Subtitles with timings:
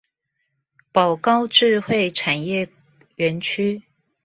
[0.91, 2.67] 寶高智慧產業
[3.17, 3.83] 園區